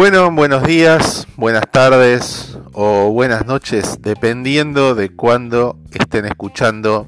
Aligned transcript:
Bueno, 0.00 0.30
buenos 0.30 0.62
días, 0.62 1.26
buenas 1.36 1.70
tardes 1.70 2.56
o 2.72 3.10
buenas 3.10 3.44
noches, 3.44 3.98
dependiendo 4.00 4.94
de 4.94 5.14
cuándo 5.14 5.78
estén 5.92 6.24
escuchando 6.24 7.06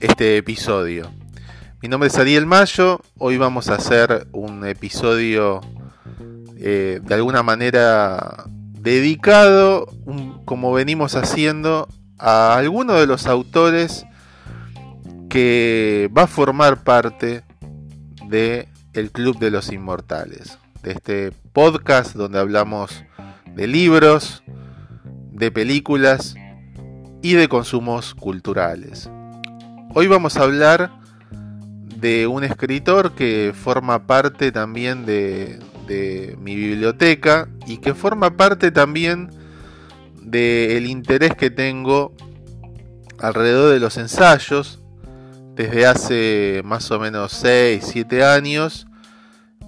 este 0.00 0.38
episodio. 0.38 1.12
Mi 1.82 1.90
nombre 1.90 2.08
es 2.08 2.16
Ariel 2.16 2.46
Mayo, 2.46 3.02
hoy 3.18 3.36
vamos 3.36 3.68
a 3.68 3.74
hacer 3.74 4.28
un 4.32 4.66
episodio 4.66 5.60
eh, 6.56 7.00
de 7.02 7.14
alguna 7.14 7.42
manera 7.42 8.44
dedicado, 8.48 9.86
como 10.46 10.72
venimos 10.72 11.16
haciendo, 11.16 11.86
a 12.18 12.56
alguno 12.56 12.94
de 12.94 13.06
los 13.06 13.26
autores 13.26 14.06
que 15.28 16.10
va 16.16 16.22
a 16.22 16.28
formar 16.28 16.82
parte 16.82 17.44
de 18.26 18.68
el 18.94 19.10
Club 19.10 19.38
de 19.38 19.50
los 19.50 19.70
Inmortales, 19.70 20.58
de 20.82 20.92
este 20.92 21.32
podcast 21.52 22.14
donde 22.14 22.38
hablamos 22.38 23.04
de 23.54 23.66
libros, 23.66 24.42
de 25.30 25.50
películas 25.50 26.34
y 27.22 27.34
de 27.34 27.48
consumos 27.48 28.14
culturales. 28.14 29.08
Hoy 29.94 30.08
vamos 30.08 30.36
a 30.36 30.42
hablar 30.42 30.90
de 31.96 32.26
un 32.26 32.42
escritor 32.42 33.12
que 33.12 33.54
forma 33.54 34.06
parte 34.06 34.50
también 34.50 35.06
de, 35.06 35.60
mi 36.40 36.56
biblioteca 36.56 37.48
y 37.66 37.76
que 37.76 37.92
forma 37.92 38.38
parte 38.38 38.70
también 38.70 39.30
del 40.22 40.86
interés 40.86 41.34
que 41.34 41.50
tengo 41.50 42.14
alrededor 43.18 43.70
de 43.72 43.78
los 43.78 43.98
ensayos 43.98 44.80
desde 45.54 45.86
hace 45.86 46.62
más 46.64 46.90
o 46.90 46.98
menos 46.98 47.32
6, 47.32 47.84
7 47.86 48.24
años, 48.24 48.86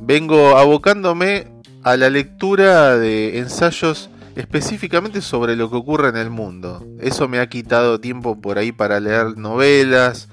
vengo 0.00 0.56
abocándome 0.56 1.48
a 1.82 1.96
la 1.96 2.10
lectura 2.10 2.96
de 2.96 3.38
ensayos 3.38 4.10
específicamente 4.36 5.20
sobre 5.20 5.56
lo 5.56 5.70
que 5.70 5.76
ocurre 5.76 6.08
en 6.08 6.16
el 6.16 6.30
mundo. 6.30 6.84
Eso 7.00 7.28
me 7.28 7.38
ha 7.38 7.48
quitado 7.48 8.00
tiempo 8.00 8.40
por 8.40 8.58
ahí 8.58 8.72
para 8.72 9.00
leer 9.00 9.36
novelas, 9.36 10.28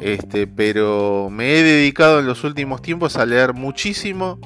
este, 0.00 0.46
pero 0.46 1.28
me 1.30 1.58
he 1.58 1.62
dedicado 1.62 2.20
en 2.20 2.26
los 2.26 2.44
últimos 2.44 2.82
tiempos 2.82 3.16
a 3.16 3.26
leer 3.26 3.54
muchísimo 3.54 4.38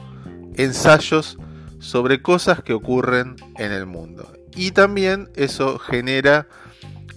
ensayos 0.56 1.38
sobre 1.78 2.22
cosas 2.22 2.62
que 2.62 2.72
ocurren 2.72 3.36
en 3.56 3.72
el 3.72 3.86
mundo. 3.86 4.32
Y 4.56 4.70
también 4.70 5.30
eso 5.34 5.78
genera 5.78 6.46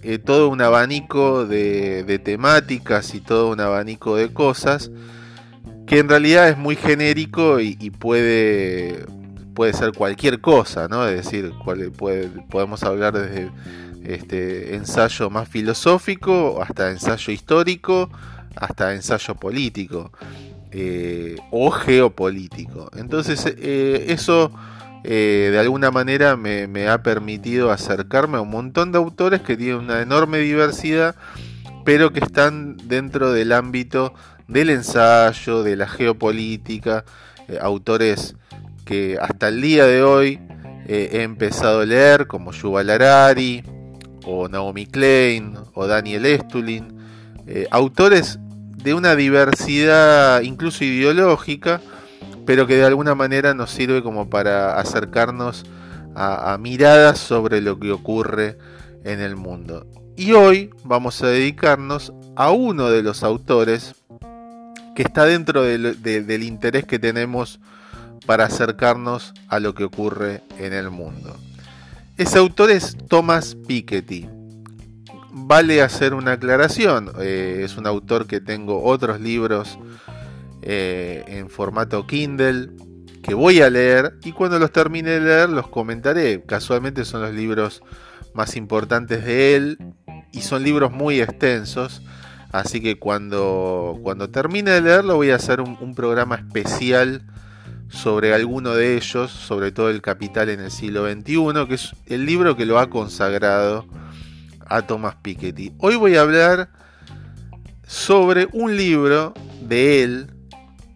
eh, 0.04 0.20
todo 0.20 0.50
un 0.50 0.62
abanico 0.62 1.46
de, 1.46 2.22
temáticas 2.24 3.14
y 3.14 3.22
todo 3.22 3.50
un 3.50 3.60
abanico 3.60 4.16
de 4.16 4.32
cosas 4.32 4.92
que 5.88 6.00
en 6.00 6.10
realidad 6.10 6.50
es 6.50 6.58
muy 6.58 6.76
genérico 6.76 7.60
y, 7.60 7.90
puede, 7.92 9.06
puede 9.56 9.74
ser 9.74 9.94
cualquier 9.94 10.42
cosa, 10.42 10.88
¿no? 10.88 11.08
Es 11.08 11.26
decir, 11.26 11.54
podemos 12.50 12.84
hablar 12.84 13.14
desde 13.14 13.50
este 14.04 14.76
ensayo 14.76 15.30
más 15.30 15.48
filosófico 15.48 16.62
hasta 16.62 16.92
ensayo 16.92 17.34
histórico, 17.34 18.10
hasta 18.56 18.94
ensayo 18.94 19.36
político 19.36 20.12
eh, 20.72 21.38
o 21.52 21.72
geopolítico. 21.72 22.90
Entonces, 22.98 23.46
eh, 23.58 24.08
eso 24.10 24.52
eh, 25.04 25.50
de 25.54 25.60
alguna 25.60 25.90
manera 25.90 26.36
me, 26.36 26.90
ha 26.90 27.02
permitido 27.02 27.72
acercarme 27.72 28.38
a 28.38 28.42
un 28.42 28.50
montón 28.50 28.92
de 28.92 28.98
autores 28.98 29.42
que 29.42 29.56
tienen 29.56 29.78
una 29.78 30.02
enorme 30.02 30.40
diversidad, 30.40 31.16
pero 31.86 32.12
que 32.12 32.20
están 32.20 32.76
dentro 32.76 33.32
del 33.32 33.54
ámbito 33.54 34.14
del 34.48 34.70
ensayo, 34.70 35.64
de 35.64 35.76
la 35.76 35.88
geopolítica, 35.88 37.06
eh, 37.48 37.58
autores 37.62 38.36
que 38.86 39.18
hasta 39.22 39.50
el 39.50 39.62
día 39.62 39.86
de 39.86 40.04
hoy 40.04 40.40
eh, 40.88 41.10
he 41.14 41.24
empezado 41.24 41.82
a 41.82 41.86
leer, 41.86 42.28
como 42.28 42.52
Yuval 42.52 42.90
Harari, 42.90 43.64
o 44.26 44.48
Naomi 44.48 44.86
Klein, 44.86 45.58
o 45.74 45.88
Daniel 45.88 46.26
Estulin, 46.26 46.98
autores 47.72 48.40
de 48.84 48.94
una 48.94 49.16
diversidad 49.16 50.42
incluso 50.42 50.84
ideológica, 50.84 51.82
pero 52.46 52.68
que 52.68 52.76
de 52.76 52.86
alguna 52.86 53.16
manera 53.16 53.54
nos 53.54 53.72
sirve 53.72 54.04
como 54.04 54.30
para 54.30 54.80
acercarnos 54.80 55.66
a, 56.16 56.58
miradas 56.58 57.20
sobre 57.20 57.62
lo 57.62 57.80
que 57.80 57.92
ocurre 57.92 58.58
en 59.04 59.20
el 59.20 59.36
mundo. 59.36 59.86
Y 60.16 60.32
hoy 60.32 60.72
vamos 60.84 61.22
a 61.22 61.28
dedicarnos 61.28 62.14
a 62.36 62.52
uno 62.52 62.90
de 62.90 63.04
los 63.04 63.24
autores 63.24 63.94
que 64.98 65.04
está 65.04 65.26
dentro 65.26 65.62
del 65.62 66.42
interés 66.42 66.84
que 66.84 66.98
tenemos 66.98 67.60
para 68.26 68.46
acercarnos 68.46 69.36
a 69.48 69.60
lo 69.60 69.76
que 69.76 69.84
ocurre 69.84 70.42
en 70.58 70.74
el 70.74 70.90
mundo. 70.90 71.38
Ese 72.18 72.40
autor 72.40 72.72
es 72.72 72.98
Thomas 73.08 73.56
Piketty. 73.68 74.28
Vale 75.34 75.84
hacer 75.84 76.16
una 76.16 76.32
aclaración, 76.32 77.12
eh, 77.20 77.62
es 77.64 77.78
un 77.78 77.86
autor 77.86 78.26
que 78.26 78.42
tengo 78.42 78.84
otros 78.84 79.22
libros 79.22 79.78
eh, 80.64 81.24
en 81.28 81.52
formato 81.52 82.08
Kindle 82.08 82.72
que 83.22 83.36
voy 83.36 83.62
a 83.62 83.70
leer 83.70 84.18
y 84.24 84.32
cuando 84.32 84.58
los 84.58 84.72
termine 84.72 85.12
de 85.12 85.22
leer 85.22 85.50
los 85.50 85.68
comentaré. 85.68 86.42
Casualmente 86.44 87.06
son 87.06 87.22
los 87.22 87.36
libros 87.36 87.84
más 88.34 88.56
importantes 88.56 89.24
de 89.24 89.56
él 89.56 89.78
y 90.32 90.42
son 90.42 90.64
libros 90.64 90.92
muy 90.92 91.22
extensos. 91.22 92.02
Así 92.52 92.82
que 92.82 92.98
cuando, 92.98 94.00
cuando 94.04 94.30
termine 94.30 94.72
de 94.72 94.82
leerlo 94.82 95.16
voy 95.16 95.32
a 95.32 95.36
hacer 95.36 95.62
un, 95.62 95.96
programa 95.96 96.36
especial 96.36 97.24
sobre 97.90 98.34
alguno 98.34 98.74
de 98.74 98.96
ellos, 98.96 99.32
sobre 99.32 99.72
todo 99.72 99.90
el 99.90 100.02
Capital 100.02 100.50
en 100.50 100.60
el 100.60 100.72
siglo 100.72 101.10
XXI, 101.10 101.68
que 101.68 101.76
es 101.76 101.96
el 102.06 102.26
libro 102.26 102.56
que 102.56 102.66
lo 102.66 102.80
ha 102.80 102.90
consagrado 102.90 103.86
a 104.66 104.82
Thomas 104.82 105.16
Piketty. 105.22 105.74
Hoy 105.78 105.96
voy 105.96 106.16
a 106.16 106.22
hablar 106.22 106.70
sobre 107.86 108.48
un 108.52 108.76
libro 108.76 109.34
de 109.62 110.04
él 110.04 110.38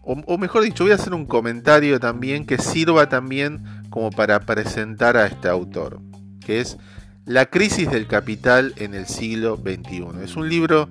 o, 0.04 0.36
mejor 0.36 0.64
dicho, 0.64 0.82
voy 0.82 0.92
a 0.92 0.96
hacer 0.96 1.14
un 1.14 1.26
comentario 1.26 2.00
también 2.00 2.44
que 2.44 2.58
sirva 2.58 3.08
también 3.08 3.64
como 3.88 4.10
para 4.10 4.40
presentar 4.40 5.16
a 5.16 5.26
este 5.26 5.48
autor, 5.48 6.00
que 6.44 6.60
es 6.60 6.76
La 7.24 7.46
crisis 7.46 7.88
del 7.88 8.08
capital 8.08 8.74
en 8.78 8.94
el 8.94 9.06
siglo 9.06 9.56
XXI. 9.56 10.24
Es 10.24 10.34
un 10.34 10.48
libro 10.48 10.88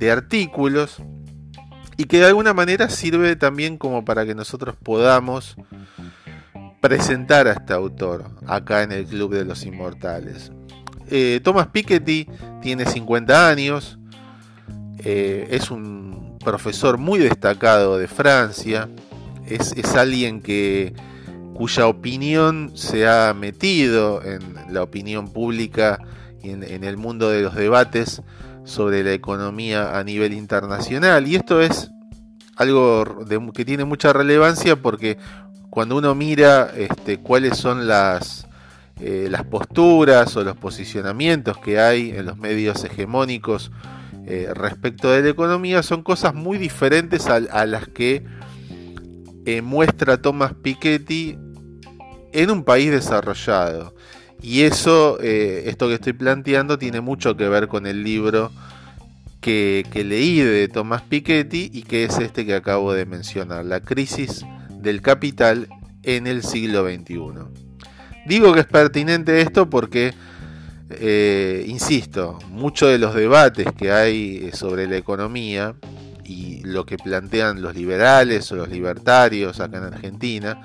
de 0.00 0.10
artículos 0.10 0.96
y 1.96 2.04
que 2.04 2.18
de 2.18 2.26
alguna 2.26 2.54
manera 2.54 2.88
sirve 2.88 3.36
también 3.36 3.76
como 3.76 4.04
para 4.04 4.24
que 4.24 4.34
nosotros 4.34 4.74
podamos 4.82 5.56
presentar 6.80 7.46
a 7.46 7.52
este 7.52 7.74
autor 7.74 8.24
acá 8.46 8.82
en 8.82 8.92
el 8.92 9.04
Club 9.04 9.34
de 9.34 9.44
los 9.44 9.66
Inmortales. 9.66 10.50
Eh, 11.10 11.40
Thomas 11.44 11.66
Piketty 11.66 12.26
tiene 12.62 12.86
50 12.86 13.48
años, 13.48 13.98
eh, 15.00 15.48
es 15.50 15.70
un 15.70 16.38
profesor 16.42 16.96
muy 16.96 17.18
destacado 17.18 17.98
de 17.98 18.08
Francia, 18.08 18.88
es, 19.46 19.94
alguien 19.94 20.40
que 20.40 20.94
cuya 21.52 21.86
opinión 21.86 22.72
se 22.74 23.06
ha 23.06 23.34
metido 23.34 24.22
en 24.24 24.40
la 24.72 24.82
opinión 24.82 25.28
pública 25.28 25.98
y 26.42 26.50
en, 26.50 26.84
el 26.84 26.96
mundo 26.96 27.28
de 27.28 27.42
los 27.42 27.54
debates 27.54 28.22
sobre 28.70 29.02
la 29.02 29.12
economía 29.12 29.98
a 29.98 30.04
nivel 30.04 30.32
internacional. 30.32 31.26
Y 31.26 31.34
esto 31.34 31.60
es 31.60 31.90
algo 32.56 33.04
que 33.52 33.64
tiene 33.64 33.84
mucha 33.84 34.12
relevancia 34.12 34.76
porque 34.76 35.18
cuando 35.70 35.96
uno 35.96 36.14
mira 36.14 36.70
este, 36.76 37.18
cuáles 37.18 37.56
son 37.56 37.88
las, 37.88 38.46
eh, 39.00 39.28
las 39.30 39.44
posturas 39.44 40.36
o 40.36 40.44
los 40.44 40.56
posicionamientos 40.56 41.58
que 41.58 41.80
hay 41.80 42.10
en 42.10 42.26
los 42.26 42.36
medios 42.36 42.84
hegemónicos 42.84 43.70
eh, 44.26 44.48
respecto 44.54 45.10
de 45.10 45.22
la 45.22 45.30
economía 45.30 45.82
son 45.82 46.02
cosas 46.02 46.34
muy 46.34 46.58
diferentes 46.58 47.26
a, 47.26 47.66
las 47.66 47.88
que 47.88 48.24
eh, 49.46 49.62
muestra 49.62 50.20
Thomas 50.20 50.52
Piketty 50.54 51.38
en 52.32 52.50
un 52.50 52.62
país 52.62 52.90
desarrollado. 52.90 53.94
Y 54.42 54.62
eso, 54.62 55.18
eh, 55.20 55.64
esto 55.66 55.88
que 55.88 55.94
estoy 55.94 56.14
planteando, 56.14 56.78
tiene 56.78 57.00
mucho 57.00 57.36
que 57.36 57.48
ver 57.48 57.68
con 57.68 57.86
el 57.86 58.02
libro 58.02 58.50
que, 59.40 59.84
leí 59.94 60.40
de 60.40 60.68
Thomas 60.68 61.02
Piketty 61.02 61.70
y 61.72 61.82
que 61.82 62.04
es 62.04 62.18
este 62.18 62.46
que 62.46 62.54
acabo 62.54 62.92
de 62.92 63.06
mencionar, 63.06 63.64
La 63.64 63.80
crisis 63.80 64.44
del 64.70 65.02
capital 65.02 65.68
en 66.02 66.26
el 66.26 66.42
siglo 66.42 66.84
XXI. 66.84 67.18
Digo 68.26 68.54
que 68.54 68.60
es 68.60 68.66
pertinente 68.66 69.40
esto 69.42 69.68
porque 69.68 70.14
eh, 70.90 71.64
insisto, 71.68 72.38
muchos 72.48 72.90
de 72.90 72.98
los 72.98 73.14
debates 73.14 73.66
que 73.76 73.92
hay 73.92 74.48
eh, 74.48 74.56
sobre 74.56 74.88
la 74.88 74.96
economía 74.96 75.74
y 76.24 76.62
lo 76.64 76.86
que 76.86 76.96
plantean 76.96 77.60
los 77.60 77.74
liberales 77.74 78.50
o 78.52 78.56
los 78.56 78.68
libertarios 78.68 79.60
acá 79.60 79.78
en 79.78 79.84
Argentina 79.84 80.60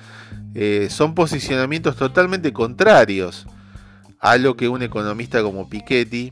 son 0.89 1.16
posicionamientos 1.16 1.98
totalmente 1.98 2.54
contrarios 2.54 3.45
a 4.20 4.38
lo 4.38 4.56
que 4.56 4.70
un 4.70 4.82
economista 4.82 5.42
como 5.44 5.70
Piketty 5.70 6.32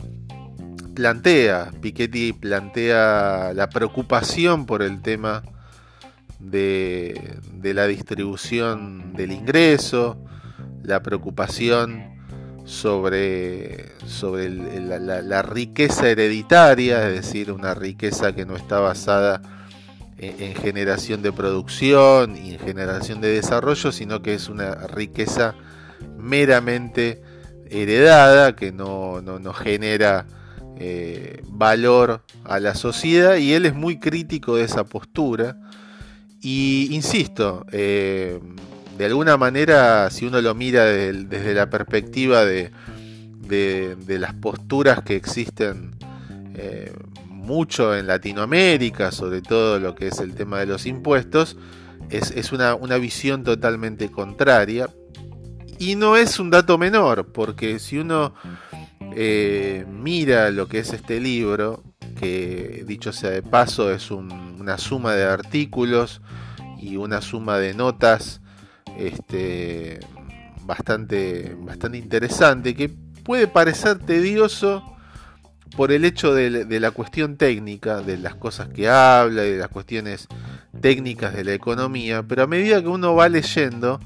plantea. 0.93 1.71
Piketty 1.81 2.33
plantea 2.33 3.51
la 3.53 3.69
preocupación 3.69 4.65
por 4.65 4.81
el 4.81 5.01
tema 5.01 5.43
de, 6.39 7.39
la 7.61 7.87
distribución 7.87 9.13
del 9.13 9.31
ingreso, 9.31 10.17
la 10.83 11.01
preocupación 11.01 12.13
sobre, 12.65 13.91
sobre 14.05 14.49
la, 14.49 15.41
riqueza 15.41 16.09
hereditaria, 16.09 17.07
es 17.09 17.15
decir, 17.15 17.51
una 17.51 17.73
riqueza 17.73 18.33
que 18.33 18.45
no 18.45 18.55
está 18.55 18.79
basada 18.79 19.41
en, 20.17 20.55
generación 20.55 21.21
de 21.21 21.31
producción 21.31 22.37
y 22.37 22.53
en 22.53 22.59
generación 22.59 23.21
de 23.21 23.29
desarrollo, 23.29 23.91
sino 23.91 24.21
que 24.21 24.33
es 24.33 24.49
una 24.49 24.75
riqueza 24.87 25.55
meramente 26.17 27.21
heredada, 27.73 28.55
que 28.55 28.71
no, 28.71 29.21
genera 29.53 30.25
eh, 30.77 31.41
valor 31.47 32.21
a 32.43 32.59
la 32.59 32.75
sociedad, 32.75 33.37
y 33.37 33.53
él 33.53 33.65
es 33.65 33.73
muy 33.73 33.99
crítico 33.99 34.55
de 34.55 34.63
esa 34.63 34.83
postura. 34.85 35.57
Y 36.41 36.89
insisto, 36.91 37.65
eh, 37.71 38.39
de 38.97 39.05
alguna 39.05 39.37
manera, 39.37 40.09
si 40.11 40.25
uno 40.25 40.41
lo 40.41 40.53
mira 40.53 40.85
desde 40.85 41.53
la 41.53 41.69
perspectiva 41.69 42.45
de, 42.45 42.71
las 44.07 44.33
posturas 44.35 45.03
que 45.03 45.15
existen 45.15 45.91
eh, 46.55 46.91
mucho 47.29 47.95
en 47.95 48.07
Latinoamérica, 48.07 49.11
sobre 49.11 49.41
todo 49.41 49.79
lo 49.79 49.95
que 49.95 50.07
es 50.07 50.19
el 50.19 50.33
tema 50.35 50.59
de 50.59 50.65
los 50.65 50.85
impuestos, 50.85 51.57
es, 52.09 52.51
una, 52.51 52.75
visión 52.97 53.43
totalmente 53.43 54.09
contraria. 54.09 54.89
Y 55.85 55.97
no 55.97 56.15
es 56.15 56.39
un 56.39 56.49
dato 56.49 56.77
menor, 56.77 57.33
porque 57.33 57.77
si 57.77 57.97
uno 57.97 58.33
eh, 59.17 59.85
mira 59.85 60.49
lo 60.49 60.69
que 60.69 60.79
es 60.79 60.93
este 60.93 61.19
libro, 61.19 61.83
que 62.17 62.85
dicho 62.87 63.11
sea 63.11 63.31
de 63.31 63.41
paso 63.41 63.91
es 63.91 64.09
una 64.09 64.77
suma 64.77 65.13
de 65.13 65.25
artículos 65.25 66.21
y 66.79 66.95
una 66.95 67.19
suma 67.19 67.57
de 67.57 67.73
notas 67.73 68.39
este, 68.97 69.99
bastante, 70.61 71.53
bastante 71.59 71.97
interesante, 71.97 72.75
que 72.75 72.87
puede 72.87 73.47
parecer 73.47 73.99
tedioso 73.99 74.95
por 75.75 75.91
el 75.91 76.05
hecho 76.05 76.33
de, 76.33 76.79
la 76.79 76.91
cuestión 76.91 77.35
técnica, 77.35 77.99
de 77.99 78.17
las 78.19 78.35
cosas 78.35 78.69
que 78.69 78.87
habla, 78.87 79.45
y 79.45 79.51
de 79.51 79.57
las 79.57 79.67
cuestiones 79.67 80.29
técnicas 80.79 81.33
de 81.33 81.43
la 81.43 81.53
economía, 81.53 82.23
pero 82.23 82.43
a 82.43 82.47
medida 82.47 82.81
que 82.81 82.87
uno 82.87 83.15
va 83.15 83.27
leyendo, 83.27 83.99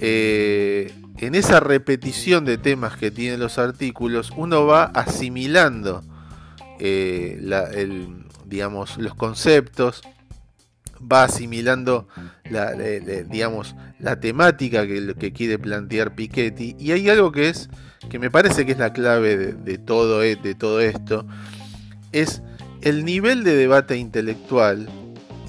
eh, 0.00 0.92
en 1.18 1.34
esa 1.34 1.60
repetición 1.60 2.44
de 2.44 2.56
temas 2.58 2.96
que 2.96 3.10
tienen 3.10 3.38
los 3.38 3.58
artículos, 3.58 4.32
uno 4.36 4.66
va 4.66 4.84
asimilando 4.84 6.02
eh, 6.78 7.38
digamos, 8.46 8.96
los 8.96 9.14
conceptos, 9.14 10.02
va 11.00 11.24
asimilando 11.24 12.08
la, 12.44 12.72
digamos, 12.72 13.76
la 13.98 14.18
temática 14.18 14.86
que, 14.86 15.32
quiere 15.32 15.58
plantear 15.58 16.14
Piketty. 16.14 16.76
Y 16.78 16.92
hay 16.92 17.08
algo 17.10 17.32
que 17.32 17.48
es, 17.48 17.68
que 18.08 18.18
me 18.18 18.30
parece 18.30 18.64
que 18.64 18.72
es 18.72 18.78
la 18.78 18.92
clave 18.92 19.36
de, 19.36 19.78
todo, 19.78 20.22
e, 20.22 20.36
de 20.36 20.54
todo 20.54 20.80
esto, 20.80 21.26
es 22.12 22.42
el 22.80 23.04
nivel 23.04 23.44
de 23.44 23.54
debate 23.54 23.96
intelectual 23.96 24.88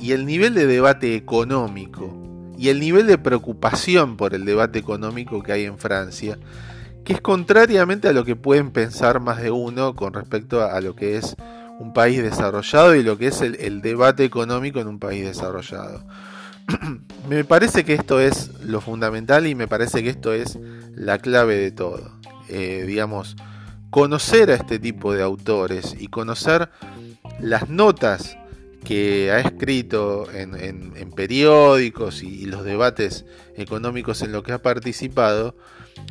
y 0.01 0.11
el 0.11 0.25
nivel 0.25 0.53
de 0.53 0.67
debate 0.67 1.15
económico 1.15 2.20
y 2.61 2.69
el 2.69 2.79
nivel 2.79 3.07
de 3.07 3.17
preocupación 3.17 4.17
por 4.17 4.35
el 4.35 4.45
debate 4.45 4.77
económico 4.77 5.41
que 5.41 5.51
hay 5.51 5.65
en 5.65 5.79
Francia, 5.79 6.37
que 7.03 7.13
es 7.13 7.19
contrariamente 7.19 8.07
a 8.07 8.13
lo 8.13 8.23
que 8.23 8.35
pueden 8.35 8.69
pensar 8.69 9.19
más 9.19 9.41
de 9.41 9.49
uno 9.49 9.95
con 9.95 10.13
respecto 10.13 10.63
a 10.63 10.79
lo 10.79 10.95
que 10.95 11.17
es 11.17 11.35
un 11.79 11.91
país 11.91 12.21
desarrollado 12.21 12.93
y 12.93 13.01
lo 13.01 13.17
que 13.17 13.29
es 13.29 13.41
el, 13.41 13.81
debate 13.81 14.25
económico 14.25 14.79
en 14.79 14.89
un 14.89 14.99
país 14.99 15.25
desarrollado. 15.25 16.05
me 17.27 17.43
parece 17.45 17.83
que 17.83 17.95
esto 17.95 18.19
es 18.19 18.51
lo 18.61 18.79
fundamental 18.79 19.47
y 19.47 19.55
me 19.55 19.67
parece 19.67 20.03
que 20.03 20.11
esto 20.11 20.31
es 20.31 20.59
la 20.93 21.17
clave 21.17 21.55
de 21.55 21.71
todo. 21.71 22.11
Eh, 22.47 22.83
digamos, 22.85 23.37
conocer 23.89 24.51
a 24.51 24.53
este 24.53 24.77
tipo 24.77 25.13
de 25.13 25.23
autores 25.23 25.95
y 25.99 26.09
conocer 26.09 26.69
las 27.39 27.69
notas 27.69 28.37
que 28.83 29.31
ha 29.31 29.39
escrito 29.39 30.27
en, 30.31 31.11
periódicos 31.15 32.23
y, 32.23 32.45
los 32.45 32.63
debates 32.63 33.25
económicos 33.55 34.21
en 34.21 34.31
los 34.31 34.43
que 34.43 34.53
ha 34.53 34.61
participado, 34.61 35.55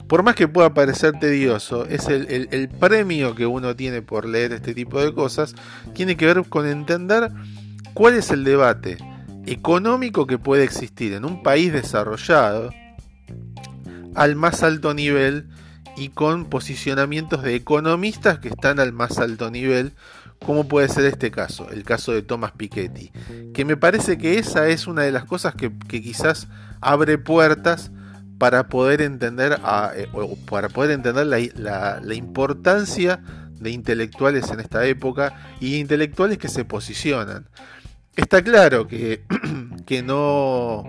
por 0.07 0.23
más 0.23 0.35
que 0.35 0.49
pueda 0.49 0.73
parecer 0.73 1.19
tedioso, 1.19 1.85
es 1.87 2.09
el, 2.09 2.69
premio 2.69 3.35
que 3.35 3.47
uno 3.47 3.75
tiene 3.77 4.03
por 4.03 4.27
leer 4.27 4.53
este 4.53 4.75
tipo 4.75 5.01
de 5.01 5.13
cosas, 5.13 5.55
tiene 5.95 6.17
que 6.17 6.27
ver 6.27 6.45
con 6.49 6.67
entender 6.67 7.31
cuál 7.95 8.15
es 8.15 8.31
el 8.31 8.45
debate 8.45 8.99
económico 9.47 10.27
que 10.27 10.39
puede 10.39 10.65
existir 10.65 11.13
en 11.13 11.25
un 11.25 11.43
país 11.43 11.73
desarrollado 11.73 12.71
al 14.15 14.37
más 14.37 14.63
alto 14.63 14.95
nivel 14.95 15.49
y 15.97 16.09
con 16.09 16.47
posicionamientos 16.47 17.43
de 17.43 17.55
economistas 17.55 18.39
que 18.39 18.49
están 18.49 18.81
al 18.81 18.93
más 18.93 19.19
alto 19.19 19.51
nivel, 19.51 19.93
como 20.45 20.67
puede 20.67 20.89
ser 20.89 21.05
este 21.05 21.31
caso, 21.31 21.71
el 21.71 21.85
caso 21.85 22.13
de 22.13 22.23
Thomas 22.23 22.53
Piketty, 22.53 23.13
que 23.53 23.65
me 23.65 23.77
parece 23.77 24.17
que 24.17 24.39
esa 24.39 24.69
es 24.69 24.87
una 24.87 25.03
de 25.03 25.13
las 25.13 25.25
cosas 25.25 25.55
que, 25.55 25.71
quizás 25.89 26.49
abre 26.81 27.19
puertas 27.19 27.91
para 28.39 28.69
poder 28.69 29.03
entender, 29.03 29.61
eh, 29.97 30.09
para 30.49 30.71
poder 30.71 30.93
entender 30.93 31.27
la, 31.27 32.15
importancia 32.15 33.23
de 33.53 33.71
intelectuales 33.71 34.51
en 34.51 34.61
esta 34.61 34.87
época 34.87 35.35
y 35.61 35.77
intelectuales 35.77 36.39
que 36.39 36.49
se 36.49 36.65
posicionan. 36.65 37.47
Está 38.17 38.43
claro 38.43 38.89
que, 38.89 39.25
que, 39.87 40.03
no, 40.03 40.85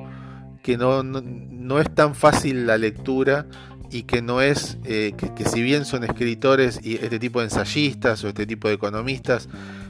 que 0.63 0.77
no, 0.77 1.03
no, 1.03 1.79
es 1.79 1.93
tan 1.93 2.15
fácil 2.15 2.65
la 2.65 2.77
lectura 2.77 3.47
y 3.91 4.03
que 4.03 4.21
no 4.21 4.41
es 4.41 4.77
eh, 4.85 5.13
que, 5.35 5.45
si 5.45 5.61
bien 5.61 5.85
son 5.85 6.03
escritores 6.03 6.79
y 6.81 6.95
este 6.95 7.19
tipo 7.19 7.39
de 7.39 7.45
ensayistas 7.45 8.23
o 8.23 8.29
este 8.29 8.45
tipo 8.45 8.67
de 8.67 8.75
economistas 8.75 9.49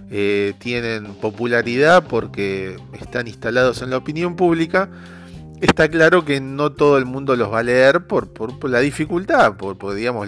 eh, 0.10 0.54
tienen 0.60 1.14
popularidad 1.16 2.04
porque 2.08 2.78
están 3.00 3.28
instalados 3.28 3.82
en 3.82 3.92
la 3.92 3.98
opinión 3.98 4.36
pública, 4.36 4.90
está 5.62 5.88
claro 5.88 6.26
que 6.26 6.42
no 6.42 6.72
todo 6.72 6.98
el 6.98 7.06
mundo 7.06 7.36
los 7.36 7.52
va 7.52 7.60
a 7.60 7.64
leer 7.64 8.08
por, 8.08 8.30
la 8.70 8.80
dificultad, 8.80 9.56
por, 9.56 9.94
digamos, 9.94 10.28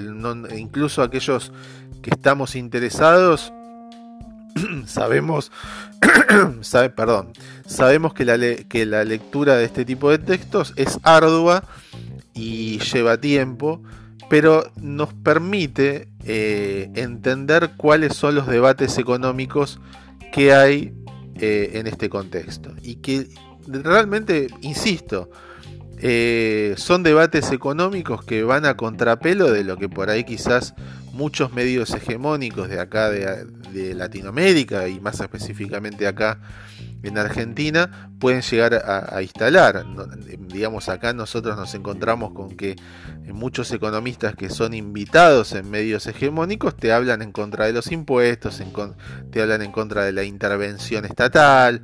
incluso 0.56 1.02
aquellos 1.02 1.52
que 2.02 2.12
estamos 2.12 2.56
interesados 2.56 3.52
sabemos, 4.86 5.52
sabe, 6.62 6.92
perdón, 6.92 7.34
sabemos 7.66 8.14
que 8.14 8.24
la, 8.24 8.38
que 8.38 8.86
la 8.86 9.04
lectura 9.04 9.56
de 9.56 9.66
este 9.66 9.84
tipo 9.84 10.12
de 10.12 10.20
textos 10.20 10.74
es 10.76 11.00
ardua 11.02 11.64
y 12.34 12.80
lleva 12.80 13.20
tiempo, 13.20 13.82
pero 14.30 14.72
nos 14.82 15.14
permite 15.14 16.08
eh, 16.26 16.90
entender 16.96 17.72
cuáles 17.78 18.16
son 18.16 18.36
los 18.36 18.48
debates 18.48 18.98
económicos 18.98 19.80
que 20.32 20.54
hay 20.54 20.94
eh, 21.36 21.72
en 21.74 21.88
este 21.88 22.10
contexto. 22.10 22.72
Y 22.82 22.96
que 22.96 23.28
realmente, 23.68 24.48
insisto, 24.62 25.30
eh, 26.00 26.74
son 26.78 27.04
debates 27.04 27.52
económicos 27.52 28.24
que 28.24 28.44
van 28.44 28.66
a 28.66 28.76
contrapelo 28.76 29.52
de 29.52 29.64
lo 29.64 29.78
que 29.78 29.88
por 29.88 30.10
ahí 30.10 30.24
quizás 30.24 30.74
muchos 31.14 31.54
medios 31.54 31.92
hegemónicos 31.92 32.68
de 32.68 32.80
acá 32.80 33.10
de, 33.10 33.46
Latinoamérica 33.96 34.88
y 34.88 35.00
más 35.00 35.20
específicamente 35.20 36.06
acá 36.06 36.40
en 37.02 37.18
Argentina 37.18 38.12
pueden 38.20 38.42
llegar 38.42 38.76
a, 38.76 39.22
instalar. 39.22 39.84
digamos, 40.48 40.90
acá 40.90 41.14
nosotros 41.14 41.58
nos 41.58 41.74
encontramos 41.74 42.34
con 42.34 42.56
que 42.56 42.76
muchos 43.34 43.72
economistas 43.72 44.36
que 44.36 44.50
son 44.50 44.74
invitados 44.74 45.54
en 45.54 45.70
medios 45.70 46.06
hegemónicos 46.06 46.76
te 46.76 46.92
hablan 46.92 47.22
en 47.22 47.32
contra 47.32 47.66
de 47.66 47.74
los 47.74 47.92
impuestos, 47.92 48.62
te 49.32 49.42
hablan 49.42 49.64
en 49.64 49.72
contra 49.72 50.06
de 50.06 50.12
la 50.12 50.24
intervención 50.24 51.06
estatal, 51.06 51.82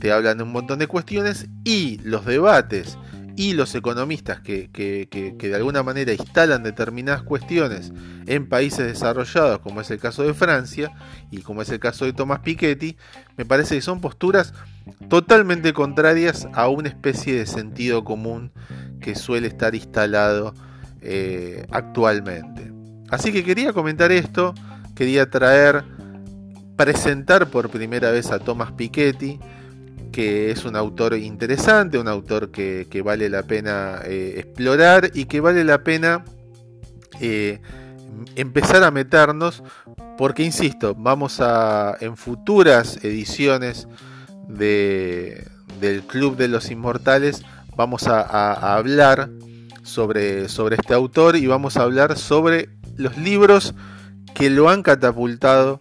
te 0.00 0.10
hablan 0.10 0.38
de 0.38 0.42
un 0.42 0.52
montón 0.52 0.80
de 0.80 0.88
cuestiones 0.88 1.46
y 1.64 1.98
los 1.98 2.24
debates 2.26 2.98
y 3.36 3.54
los 3.54 3.74
economistas 3.74 4.40
que, 4.40 4.68
de 4.72 5.54
alguna 5.54 5.82
manera 5.82 6.12
instalan 6.12 6.62
determinadas 6.62 7.22
cuestiones 7.22 7.92
en 8.26 8.48
países 8.48 8.86
desarrollados, 8.86 9.60
como 9.60 9.80
es 9.80 9.90
el 9.90 9.98
caso 9.98 10.22
de 10.22 10.34
Francia 10.34 10.92
y 11.30 11.42
como 11.42 11.62
es 11.62 11.70
el 11.70 11.80
caso 11.80 12.04
de 12.04 12.12
Thomas 12.12 12.40
Piketty, 12.40 12.96
me 13.36 13.44
parece 13.44 13.76
que 13.76 13.82
son 13.82 14.00
posturas 14.00 14.52
totalmente 15.08 15.72
contrarias 15.72 16.46
a 16.52 16.68
una 16.68 16.88
especie 16.88 17.34
de 17.34 17.46
sentido 17.46 18.04
común 18.04 18.52
que 19.00 19.14
suele 19.14 19.48
estar 19.48 19.74
instalado 19.74 20.54
eh, 21.00 21.66
actualmente. 21.70 22.72
Así 23.10 23.32
que 23.32 23.44
quería 23.44 23.72
comentar 23.72 24.12
esto, 24.12 24.54
quería 24.94 25.28
traer, 25.28 25.84
presentar 26.76 27.48
por 27.48 27.68
primera 27.68 28.10
vez 28.10 28.30
a 28.30 28.38
Thomas 28.38 28.72
Piketty, 28.72 29.38
que 30.12 30.50
es 30.50 30.64
un 30.64 30.76
autor 30.76 31.16
interesante, 31.16 31.98
un 31.98 32.06
autor 32.06 32.50
que, 32.50 33.02
vale 33.04 33.28
la 33.28 33.42
pena 33.42 34.02
eh, 34.04 34.34
explorar 34.36 35.10
y 35.14 35.24
que 35.24 35.40
vale 35.40 35.64
la 35.64 35.82
pena 35.82 36.24
eh, 37.20 37.60
empezar 38.36 38.84
a 38.84 38.90
meternos, 38.90 39.62
porque 40.18 40.44
insisto, 40.44 40.94
vamos 40.94 41.40
a 41.40 41.96
en 42.00 42.16
futuras 42.16 43.02
ediciones 43.02 43.88
de, 44.48 45.48
del 45.80 46.02
Club 46.02 46.36
de 46.36 46.48
los 46.48 46.70
Inmortales, 46.70 47.42
vamos 47.74 48.06
a, 48.06 48.76
hablar 48.76 49.30
sobre, 49.82 50.48
sobre 50.48 50.76
este 50.76 50.94
autor 50.94 51.36
y 51.36 51.46
vamos 51.46 51.76
a 51.76 51.82
hablar 51.82 52.18
sobre 52.18 52.68
los 52.96 53.16
libros 53.16 53.74
que 54.34 54.50
lo 54.50 54.68
han 54.68 54.82
catapultado 54.82 55.80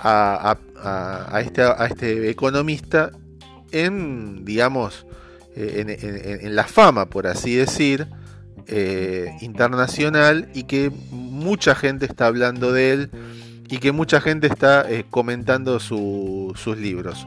a, 0.00 0.56
este, 1.40 1.62
a 1.62 1.86
este, 1.86 2.28
economista 2.28 3.12
en, 3.74 4.44
digamos, 4.44 5.06
eh, 5.56 6.40
en, 6.42 6.56
la 6.56 6.64
fama, 6.64 7.06
por 7.06 7.26
así 7.26 7.54
decir, 7.54 8.06
eh, 8.66 9.36
internacional 9.40 10.48
y 10.54 10.64
que 10.64 10.90
mucha 11.10 11.74
gente 11.74 12.06
está 12.06 12.26
hablando 12.26 12.72
de 12.72 12.92
él 12.92 13.10
y 13.68 13.78
que 13.78 13.92
mucha 13.92 14.20
gente 14.20 14.46
está 14.46 14.88
eh, 14.90 15.04
comentando 15.10 15.80
sus 15.80 16.76
libros. 16.78 17.26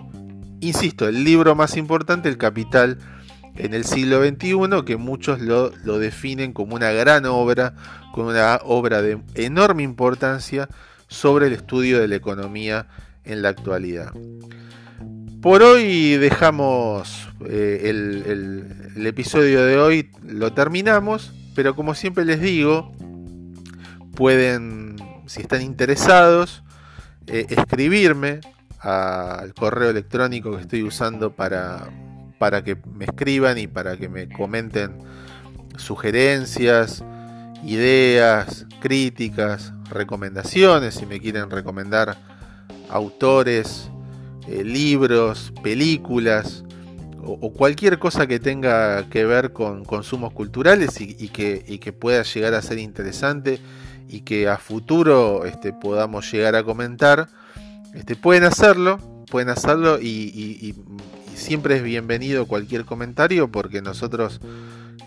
Insisto, 0.61 1.07
el 1.07 1.23
libro 1.23 1.53
más 1.55 1.77
importante, 1.77 2.29
El 2.29 2.37
Capital 2.37 2.97
en 3.55 3.73
el 3.73 3.85
siglo 3.85 4.23
XXI, 4.25 4.83
que 4.85 4.97
muchos 4.97 5.41
lo, 5.41 5.71
lo 5.83 5.99
definen 5.99 6.53
como 6.53 6.75
una 6.75 6.91
gran 6.91 7.25
obra, 7.25 7.73
como 8.13 8.29
una 8.29 8.59
obra 8.63 9.01
de 9.01 9.19
enorme 9.35 9.83
importancia 9.83 10.69
sobre 11.07 11.47
el 11.47 11.53
estudio 11.53 11.99
de 11.99 12.07
la 12.07 12.15
economía 12.15 12.87
en 13.23 13.41
la 13.41 13.49
actualidad. 13.49 14.13
Por 15.47 15.63
hoy 15.63 16.17
dejamos 16.17 17.29
eh, 17.45 17.83
el, 17.85 19.07
episodio 19.07 19.63
de 19.63 19.77
hoy, 19.77 20.11
lo 20.21 20.51
terminamos, 20.51 21.31
pero 21.55 21.73
como 21.73 21.95
siempre 21.95 22.25
les 22.25 22.41
digo, 22.41 22.91
pueden, 24.13 24.97
si 25.25 25.39
están 25.43 25.61
interesados, 25.61 26.63
eh, 27.27 27.45
escribirme 27.47 28.41
al 28.81 29.53
correo 29.53 29.89
electrónico 29.89 30.51
que 30.51 30.63
estoy 30.63 30.83
usando 30.83 31.31
para, 31.33 31.87
para 32.39 32.65
que 32.65 32.75
me 32.75 33.05
escriban 33.05 33.57
y 33.57 33.67
para 33.67 33.95
que 33.95 34.09
me 34.09 34.27
comenten 34.27 34.97
sugerencias, 35.77 37.05
ideas, 37.63 38.65
críticas, 38.81 39.71
recomendaciones, 39.89 40.95
si 40.95 41.05
me 41.05 41.21
quieren 41.21 41.49
recomendar 41.49 42.17
autores, 42.89 43.89
eh, 44.47 44.63
libros, 44.63 45.53
películas 45.61 46.63
o, 47.27 47.51
cualquier 47.51 47.99
cosa 47.99 48.27
que 48.27 48.39
tenga 48.39 49.09
que 49.09 49.25
ver 49.25 49.51
con 49.51 49.83
consumos 49.83 50.33
culturales 50.33 51.01
y, 51.01 51.27
que, 51.29 51.93
pueda 51.93 52.23
llegar 52.23 52.53
a 52.53 52.61
ser 52.61 52.79
interesante 52.79 53.59
y 54.07 54.21
que 54.21 54.47
a 54.47 54.57
futuro 54.57 55.45
este, 55.45 55.73
podamos 55.73 56.31
llegar 56.31 56.55
a 56.55 56.63
comentar, 56.63 57.27
este, 57.93 58.15
pueden 58.15 58.45
hacerlo, 58.45 58.99
pueden 59.29 59.49
hacerlo 59.49 59.99
y, 59.99 60.75
siempre 61.35 61.75
es 61.75 61.83
bienvenido 61.83 62.47
cualquier 62.47 62.83
comentario 62.83 63.51
porque 63.51 63.81
nosotros 63.83 64.41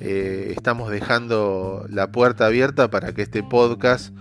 eh, 0.00 0.52
estamos 0.56 0.88
dejando 0.90 1.86
la 1.88 2.12
puerta 2.12 2.46
abierta 2.46 2.88
para 2.88 3.12
que 3.14 3.22
este 3.22 3.42
podcast 3.42 4.14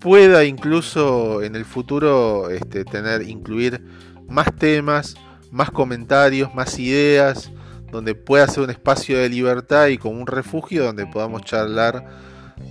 pueda 0.00 0.44
incluso 0.44 1.42
en 1.42 1.56
el 1.56 1.64
futuro 1.64 2.50
este, 2.50 2.84
tener, 2.84 3.22
incluir 3.22 3.82
más 4.28 4.54
temas, 4.56 5.16
más 5.50 5.70
comentarios, 5.70 6.54
más 6.54 6.78
ideas, 6.78 7.50
donde 7.90 8.14
pueda 8.14 8.46
ser 8.48 8.64
un 8.64 8.70
espacio 8.70 9.18
de 9.18 9.28
libertad 9.28 9.86
y 9.86 9.98
como 9.98 10.20
un 10.20 10.26
refugio 10.26 10.84
donde 10.84 11.06
podamos 11.06 11.42
charlar 11.42 12.04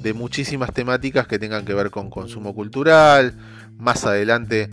de 0.01 0.13
muchísimas 0.13 0.73
temáticas 0.73 1.27
que 1.27 1.39
tengan 1.39 1.65
que 1.65 1.73
ver 1.73 1.91
con 1.91 2.09
consumo 2.09 2.53
cultural. 2.53 3.33
Más 3.77 4.05
adelante 4.05 4.69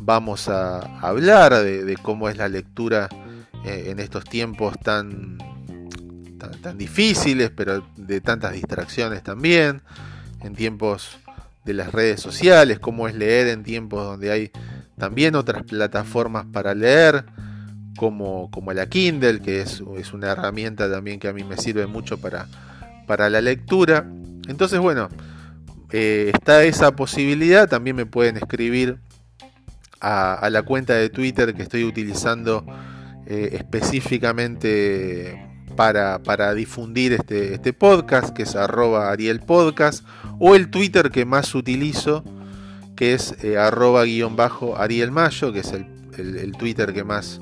vamos 0.00 0.48
a 0.48 0.78
hablar 1.00 1.54
de, 1.54 1.96
cómo 2.02 2.28
es 2.28 2.36
la 2.36 2.48
lectura 2.48 3.08
eh, 3.64 3.86
en 3.88 3.98
estos 3.98 4.24
tiempos 4.24 4.78
tan, 4.80 5.38
tan 6.62 6.78
difíciles, 6.78 7.50
pero 7.50 7.84
de 7.96 8.20
tantas 8.20 8.52
distracciones 8.52 9.22
también, 9.22 9.82
en 10.42 10.54
tiempos 10.54 11.18
de 11.64 11.74
las 11.74 11.92
redes 11.92 12.20
sociales, 12.20 12.78
cómo 12.78 13.08
es 13.08 13.14
leer 13.14 13.48
en 13.48 13.62
tiempos 13.62 14.04
donde 14.04 14.30
hay 14.30 14.50
también 15.00 15.34
otras 15.34 15.64
plataformas 15.64 16.46
para 16.52 16.74
leer, 16.76 17.24
como, 17.96 18.48
como 18.52 18.72
la 18.72 18.88
Kindle, 18.88 19.40
que 19.40 19.62
es, 19.62 19.82
es, 19.96 20.12
una 20.12 20.30
herramienta 20.30 20.88
también 20.88 21.18
que 21.18 21.26
a 21.26 21.32
mí 21.32 21.42
me 21.42 21.56
sirve 21.56 21.88
mucho 21.88 22.20
para, 22.20 22.46
para 23.08 23.28
la 23.28 23.40
lectura. 23.40 24.06
Entonces, 24.46 24.78
bueno, 24.78 25.08
eh, 25.90 26.30
está 26.32 26.62
esa 26.62 26.94
posibilidad, 26.94 27.68
también 27.68 27.96
me 27.96 28.06
pueden 28.06 28.36
escribir 28.36 29.00
a, 30.00 30.48
la 30.50 30.62
cuenta 30.62 30.94
de 30.94 31.10
Twitter 31.10 31.54
que 31.54 31.62
estoy 31.62 31.84
utilizando 31.84 32.64
eh, 33.26 33.50
específicamente 33.52 35.46
para, 35.76 36.54
difundir 36.54 37.12
este, 37.12 37.54
este, 37.54 37.72
podcast, 37.72 38.34
que 38.34 38.42
es 38.42 38.54
arroba 38.54 39.10
Ariel 39.10 39.40
Podcast, 39.40 40.04
o 40.38 40.54
el 40.54 40.70
Twitter 40.70 41.10
que 41.10 41.24
más 41.24 41.54
utilizo, 41.54 42.24
que 43.00 43.14
es 43.14 43.34
eh, 43.42 43.56
arroba 43.56 44.04
guion 44.04 44.36
bajo 44.36 44.76
Ariel 44.76 45.10
Mayo, 45.10 45.54
que 45.54 45.60
es 45.60 45.72
el, 45.72 46.52
Twitter 46.58 46.92
que 46.92 47.02
más, 47.02 47.40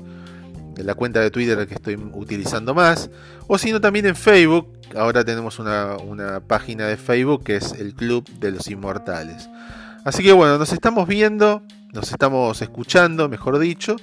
la 0.77 0.95
cuenta 0.95 1.19
de 1.19 1.31
Twitter 1.31 1.67
que 1.67 1.73
estoy 1.73 1.95
utilizando 2.13 2.73
más, 2.73 3.09
o 3.45 3.57
sino 3.57 3.81
también 3.81 4.05
en 4.05 4.15
Facebook, 4.15 4.71
ahora 4.95 5.25
tenemos 5.25 5.59
una, 5.59 5.97
una 5.97 6.39
página 6.39 6.87
de 6.87 6.95
Facebook 6.95 7.43
que 7.43 7.57
es 7.57 7.73
el 7.73 7.93
Club 7.93 8.25
de 8.39 8.51
los 8.51 8.69
Inmortales. 8.69 9.49
Así 10.05 10.23
que 10.23 10.31
bueno, 10.31 10.57
nos 10.57 10.71
estamos 10.71 11.09
viendo, 11.09 11.61
nos 11.91 12.09
estamos 12.09 12.61
escuchando, 12.61 13.27
mejor 13.27 13.59
dicho. 13.59 13.97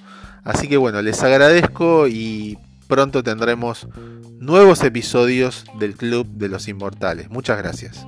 Así 0.45 0.69
que 0.69 0.77
bueno, 0.77 1.01
les 1.01 1.23
agradezco 1.23 2.07
y 2.07 2.59
pronto 2.87 3.23
tendremos 3.23 3.89
nuevos 4.39 4.85
episodios 4.85 5.65
del 5.79 5.95
Club 5.95 6.27
de 6.27 6.51
los 6.51 6.69
Inmortales. 6.69 7.31
Muchas 7.31 7.57
gracias. 7.57 8.07